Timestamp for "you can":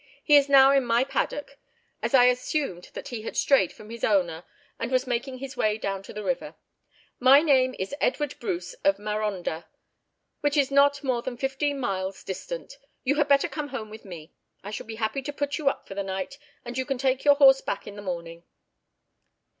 16.79-16.97